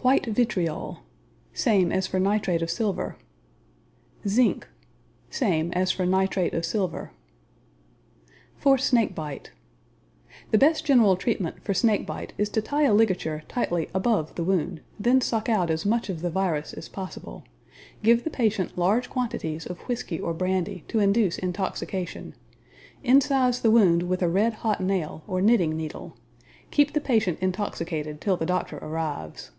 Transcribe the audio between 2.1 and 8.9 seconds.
nitrate of silver. Zinc Same as for nitrate of silver. For